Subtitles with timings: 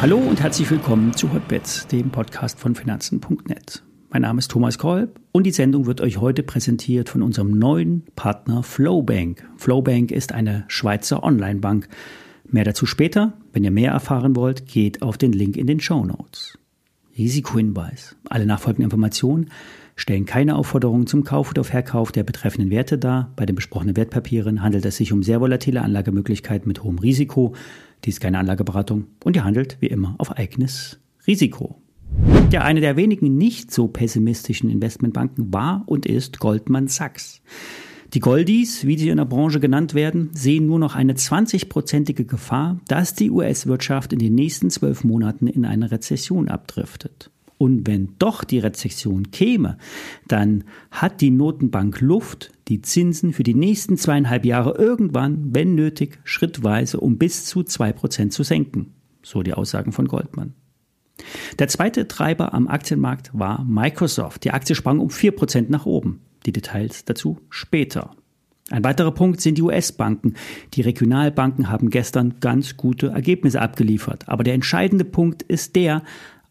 [0.00, 3.84] Hallo und herzlich willkommen zu Hotbets, dem Podcast von Finanzen.net.
[4.10, 8.02] Mein Name ist Thomas Kolb und die Sendung wird euch heute präsentiert von unserem neuen
[8.16, 9.48] Partner Flowbank.
[9.56, 11.88] Flowbank ist eine Schweizer Online-Bank.
[12.44, 13.32] Mehr dazu später.
[13.52, 16.58] Wenn ihr mehr erfahren wollt, geht auf den Link in den Show Notes.
[17.16, 18.16] Risikohinweis.
[18.28, 19.50] Alle nachfolgenden Informationen
[19.96, 23.32] stellen keine Aufforderungen zum Kauf oder Verkauf der betreffenden Werte dar.
[23.36, 27.54] Bei den besprochenen Wertpapieren handelt es sich um sehr volatile Anlagemöglichkeiten mit hohem Risiko.
[28.04, 31.80] Dies ist keine Anlageberatung und ihr handelt wie immer auf eigenes Risiko.
[32.50, 37.40] Ja, eine der wenigen nicht so pessimistischen Investmentbanken war und ist Goldman Sachs.
[38.12, 42.78] Die Goldies, wie sie in der Branche genannt werden, sehen nur noch eine 20-prozentige Gefahr,
[42.86, 47.30] dass die US-Wirtschaft in den nächsten zwölf Monaten in eine Rezession abdriftet.
[47.62, 49.78] Und wenn doch die Rezession käme,
[50.26, 56.18] dann hat die Notenbank Luft, die Zinsen für die nächsten zweieinhalb Jahre irgendwann, wenn nötig,
[56.24, 58.94] schrittweise um bis zu zwei Prozent zu senken.
[59.22, 60.54] So die Aussagen von Goldman.
[61.60, 64.42] Der zweite Treiber am Aktienmarkt war Microsoft.
[64.42, 66.18] Die Aktie sprang um vier Prozent nach oben.
[66.46, 68.16] Die Details dazu später.
[68.70, 70.34] Ein weiterer Punkt sind die US-Banken.
[70.74, 74.28] Die Regionalbanken haben gestern ganz gute Ergebnisse abgeliefert.
[74.28, 76.02] Aber der entscheidende Punkt ist der,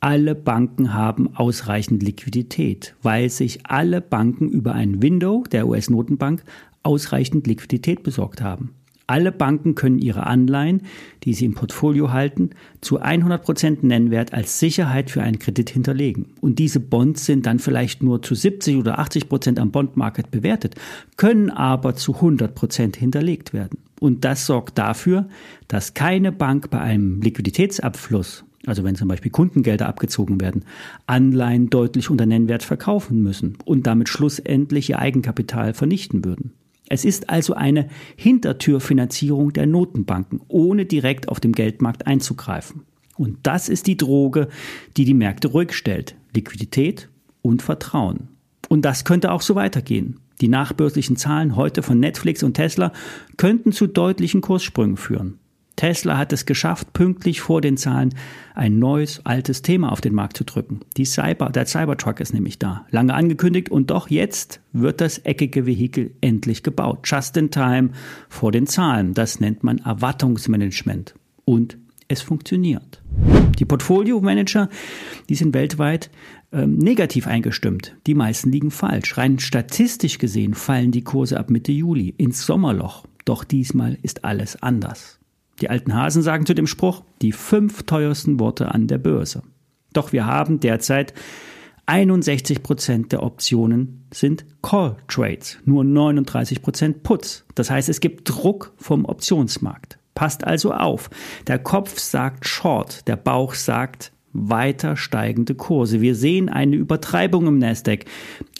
[0.00, 6.44] alle Banken haben ausreichend Liquidität, weil sich alle Banken über ein Window der US-Notenbank
[6.82, 8.74] ausreichend Liquidität besorgt haben.
[9.08, 10.82] Alle Banken können ihre Anleihen,
[11.22, 16.34] die sie im Portfolio halten, zu 100% Nennwert als Sicherheit für einen Kredit hinterlegen.
[16.40, 20.74] Und diese Bonds sind dann vielleicht nur zu 70 oder 80% am Bondmarket bewertet,
[21.16, 23.78] können aber zu 100% hinterlegt werden.
[24.00, 25.28] Und das sorgt dafür,
[25.68, 30.64] dass keine Bank bei einem Liquiditätsabfluss also wenn zum Beispiel Kundengelder abgezogen werden,
[31.06, 36.52] Anleihen deutlich unter Nennwert verkaufen müssen und damit schlussendlich ihr Eigenkapital vernichten würden.
[36.88, 42.82] Es ist also eine Hintertürfinanzierung der Notenbanken, ohne direkt auf dem Geldmarkt einzugreifen.
[43.16, 44.48] Und das ist die Droge,
[44.96, 46.16] die die Märkte ruhig stellt.
[46.34, 47.08] Liquidität
[47.42, 48.28] und Vertrauen.
[48.68, 50.20] Und das könnte auch so weitergehen.
[50.40, 52.92] Die nachbörslichen Zahlen heute von Netflix und Tesla
[53.36, 55.38] könnten zu deutlichen Kurssprüngen führen.
[55.76, 58.14] Tesla hat es geschafft, pünktlich vor den Zahlen
[58.54, 60.80] ein neues, altes Thema auf den Markt zu drücken.
[60.96, 62.86] Die Cyber, der Cybertruck ist nämlich da.
[62.90, 67.00] Lange angekündigt und doch jetzt wird das eckige Vehikel endlich gebaut.
[67.04, 67.90] Just in time
[68.30, 69.12] vor den Zahlen.
[69.12, 71.14] Das nennt man Erwartungsmanagement.
[71.44, 71.76] Und
[72.08, 73.02] es funktioniert.
[73.58, 74.68] Die Portfolio-Manager,
[75.28, 76.10] die sind weltweit
[76.52, 77.96] ähm, negativ eingestimmt.
[78.06, 79.16] Die meisten liegen falsch.
[79.16, 83.06] Rein statistisch gesehen fallen die Kurse ab Mitte Juli ins Sommerloch.
[83.24, 85.18] Doch diesmal ist alles anders.
[85.60, 89.42] Die alten Hasen sagen zu dem Spruch die fünf teuersten Worte an der Börse.
[89.92, 91.14] Doch wir haben derzeit
[91.86, 97.46] 61 Prozent der Optionen sind Call Trades, nur 39 Prozent Puts.
[97.54, 99.98] Das heißt, es gibt Druck vom Optionsmarkt.
[100.16, 101.10] Passt also auf.
[101.46, 106.00] Der Kopf sagt Short, der Bauch sagt weiter steigende Kurse.
[106.00, 108.06] Wir sehen eine Übertreibung im Nasdaq.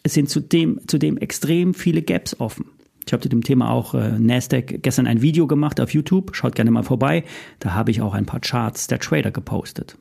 [0.03, 2.67] Es sind zudem, zudem extrem viele Gaps offen.
[3.07, 6.37] Ich habe zu dem Thema auch äh, Nasdaq gestern ein Video gemacht auf YouTube.
[6.37, 7.25] Schaut gerne mal vorbei.
[7.59, 9.97] Da habe ich auch ein paar Charts der Trader gepostet.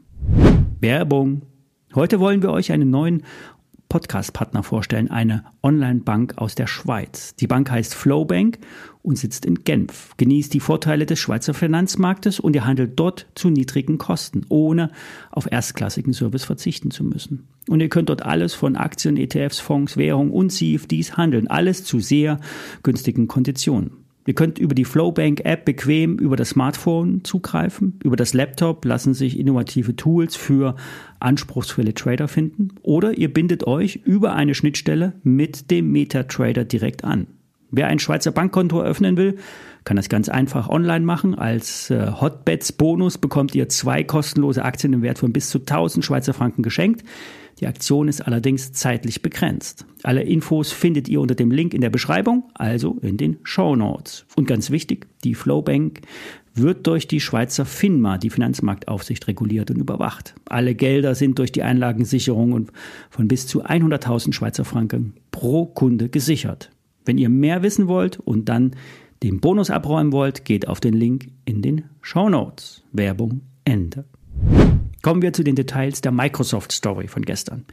[0.82, 1.44] Werbung.
[1.94, 3.24] Heute wollen wir euch einen neuen
[3.90, 7.35] Podcast-Partner vorstellen, eine Online-Bank aus der Schweiz.
[7.35, 8.59] Die Bank heißt Flowbank
[9.01, 10.13] und sitzt in Genf.
[10.18, 14.91] Genießt die Vorteile des Schweizer Finanzmarktes und ihr handelt dort zu niedrigen Kosten, ohne
[15.31, 17.47] auf erstklassigen Service verzichten zu müssen.
[17.68, 21.47] Und ihr könnt dort alles von Aktien, ETFs, Fonds, Währung und CFDs handeln.
[21.47, 22.40] Alles zu sehr
[22.84, 24.05] günstigen Konditionen.
[24.28, 28.00] Ihr könnt über die Flowbank-App bequem über das Smartphone zugreifen.
[28.03, 30.75] Über das Laptop lassen sich innovative Tools für
[31.19, 32.69] anspruchsvolle Trader finden.
[32.81, 37.28] Oder ihr bindet euch über eine Schnittstelle mit dem MetaTrader direkt an.
[37.75, 39.36] Wer ein Schweizer Bankkonto eröffnen will,
[39.84, 41.36] kann das ganz einfach online machen.
[41.36, 46.06] Als äh, Hotbets Bonus bekommt ihr zwei kostenlose Aktien im Wert von bis zu 1000
[46.06, 47.03] Schweizer Franken geschenkt.
[47.59, 49.85] Die Aktion ist allerdings zeitlich begrenzt.
[50.03, 54.25] Alle Infos findet ihr unter dem Link in der Beschreibung, also in den Show Notes.
[54.38, 56.00] Und ganz wichtig, die Flowbank
[56.53, 60.34] wird durch die Schweizer FINMA, die Finanzmarktaufsicht, reguliert und überwacht.
[60.46, 62.72] Alle Gelder sind durch die Einlagensicherung
[63.09, 66.72] von bis zu 100.000 Schweizer Franken pro Kunde gesichert.
[67.05, 68.72] Wenn ihr mehr wissen wollt und dann
[69.23, 72.84] den Bonus abräumen wollt, geht auf den Link in den Show Notes.
[72.91, 74.05] Werbung Ende.
[75.02, 77.66] Kommen wir zu den Details der Microsoft Story von gestern.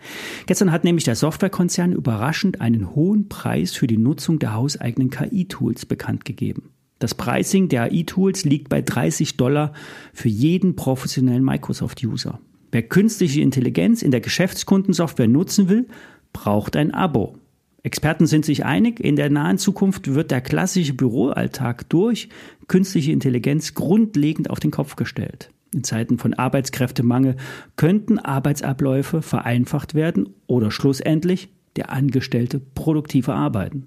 [0.44, 5.86] Gestern hat nämlich der Softwarekonzern überraschend einen hohen Preis für die Nutzung der hauseigenen KI-Tools
[5.86, 6.70] bekannt gegeben.
[6.98, 9.72] Das Pricing der AI-Tools liegt bei 30 Dollar
[10.12, 12.38] für jeden professionellen Microsoft-User.
[12.70, 15.88] Wer künstliche Intelligenz in der Geschäftskundensoftware nutzen will,
[16.32, 17.38] braucht ein Abo.
[17.84, 22.28] Experten sind sich einig, in der nahen Zukunft wird der klassische Büroalltag durch
[22.68, 25.50] künstliche Intelligenz grundlegend auf den Kopf gestellt.
[25.74, 27.36] In Zeiten von Arbeitskräftemangel
[27.76, 33.86] könnten Arbeitsabläufe vereinfacht werden oder schlussendlich der Angestellte produktiver arbeiten.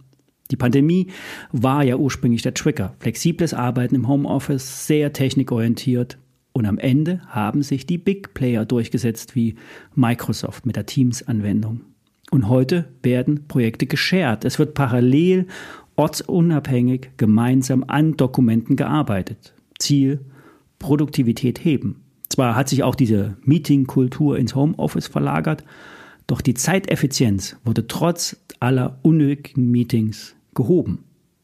[0.51, 1.07] Die Pandemie
[1.51, 2.95] war ja ursprünglich der Trigger.
[2.99, 6.17] Flexibles Arbeiten im Homeoffice, sehr technikorientiert.
[6.51, 9.55] Und am Ende haben sich die Big Player durchgesetzt wie
[9.93, 11.81] Microsoft mit der Teams-Anwendung.
[12.31, 14.45] Und heute werden Projekte geshared.
[14.45, 15.47] Es wird parallel,
[15.95, 19.53] ortsunabhängig, gemeinsam an Dokumenten gearbeitet.
[19.79, 20.21] Ziel,
[20.79, 22.01] Produktivität heben.
[22.29, 25.63] Zwar hat sich auch diese Meeting-Kultur ins Homeoffice verlagert,
[26.27, 31.03] doch die Zeiteffizienz wurde trotz aller unnötigen Meetings gehoben.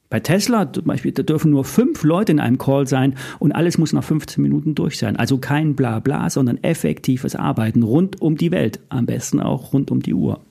[0.09, 3.77] Bei Tesla zum Beispiel, da dürfen nur fünf Leute in einem Call sein und alles
[3.77, 5.15] muss nach 15 Minuten durch sein.
[5.15, 8.81] Also kein Blabla, sondern effektives Arbeiten rund um die Welt.
[8.89, 10.41] Am besten auch rund um die Uhr.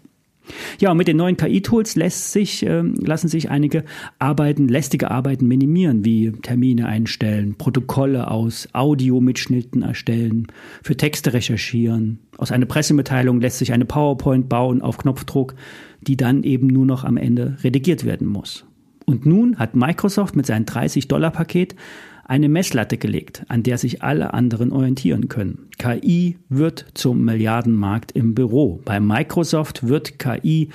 [0.79, 1.95] Ja, und mit den neuen KI-Tools
[2.33, 3.85] sich, äh, lassen sich einige
[4.19, 10.47] Arbeiten, lästige Arbeiten minimieren, wie Termine einstellen, Protokolle aus Audiomitschnitten erstellen,
[10.83, 12.19] für Texte recherchieren.
[12.37, 15.55] Aus einer Pressemitteilung lässt sich eine PowerPoint bauen auf Knopfdruck,
[16.01, 18.65] die dann eben nur noch am Ende redigiert werden muss.
[19.07, 21.75] Und nun hat Microsoft mit seinem 30-Dollar-Paket
[22.31, 25.67] eine Messlatte gelegt, an der sich alle anderen orientieren können.
[25.79, 28.81] KI wird zum Milliardenmarkt im Büro.
[28.85, 30.69] Bei Microsoft wird KI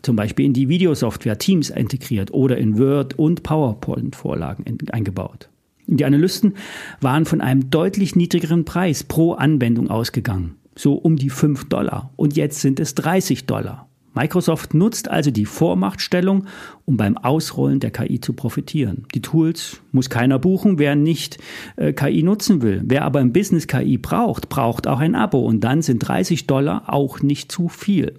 [0.00, 5.50] zum Beispiel in die Videosoftware Teams integriert oder in Word- und PowerPoint-Vorlagen eingebaut.
[5.86, 6.54] Die Analysten
[7.02, 12.10] waren von einem deutlich niedrigeren Preis pro Anwendung ausgegangen, so um die 5 Dollar.
[12.16, 13.86] Und jetzt sind es 30 Dollar.
[14.14, 16.46] Microsoft nutzt also die Vormachtstellung,
[16.84, 19.06] um beim Ausrollen der KI zu profitieren.
[19.14, 21.38] Die Tools muss keiner buchen, wer nicht
[21.76, 22.82] äh, KI nutzen will.
[22.84, 26.84] Wer aber im Business KI braucht, braucht auch ein Abo und dann sind 30 Dollar
[26.86, 28.14] auch nicht zu viel.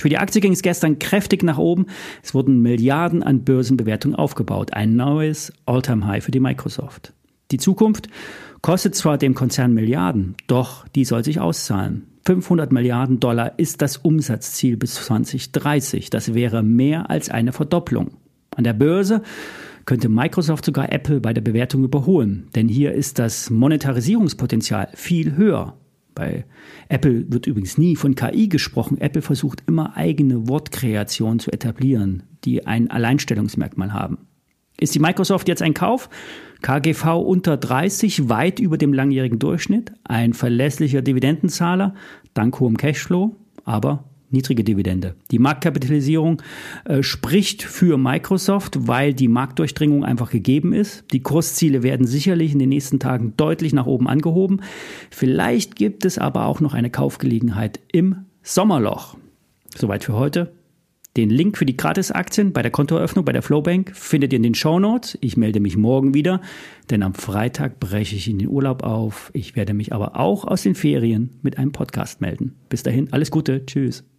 [0.00, 1.86] Für die Aktie ging es gestern kräftig nach oben.
[2.22, 4.72] Es wurden Milliarden an Börsenbewertungen aufgebaut.
[4.72, 7.12] Ein neues All-Time-High für die Microsoft.
[7.50, 8.08] Die Zukunft
[8.62, 12.06] kostet zwar dem Konzern Milliarden, doch die soll sich auszahlen.
[12.26, 16.10] 500 Milliarden Dollar ist das Umsatzziel bis 2030.
[16.10, 18.12] Das wäre mehr als eine Verdopplung.
[18.54, 19.22] An der Börse
[19.86, 25.76] könnte Microsoft sogar Apple bei der Bewertung überholen, denn hier ist das Monetarisierungspotenzial viel höher.
[26.14, 26.44] Bei
[26.88, 29.00] Apple wird übrigens nie von KI gesprochen.
[29.00, 34.18] Apple versucht immer eigene Wortkreationen zu etablieren, die ein Alleinstellungsmerkmal haben.
[34.80, 36.08] Ist die Microsoft jetzt ein Kauf?
[36.62, 41.94] KGV unter 30, weit über dem langjährigen Durchschnitt, ein verlässlicher Dividendenzahler,
[42.32, 45.16] dank hohem Cashflow, aber niedrige Dividende.
[45.30, 46.40] Die Marktkapitalisierung
[46.84, 51.04] äh, spricht für Microsoft, weil die Marktdurchdringung einfach gegeben ist.
[51.12, 54.62] Die Kursziele werden sicherlich in den nächsten Tagen deutlich nach oben angehoben.
[55.10, 59.16] Vielleicht gibt es aber auch noch eine Kaufgelegenheit im Sommerloch.
[59.76, 60.52] Soweit für heute.
[61.16, 64.54] Den Link für die Gratisaktien bei der Kontoeröffnung bei der Flowbank findet ihr in den
[64.54, 65.18] Show Notes.
[65.20, 66.40] Ich melde mich morgen wieder,
[66.88, 69.30] denn am Freitag breche ich in den Urlaub auf.
[69.34, 72.54] Ich werde mich aber auch aus den Ferien mit einem Podcast melden.
[72.68, 73.66] Bis dahin, alles Gute.
[73.66, 74.09] Tschüss.